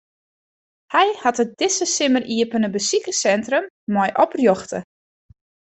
Hy 0.95 1.07
hat 1.23 1.41
it 1.43 1.55
dizze 1.59 1.85
simmer 1.95 2.25
iepene 2.35 2.69
besikerssintrum 2.75 3.65
mei 3.93 4.11
oprjochte. 4.23 4.79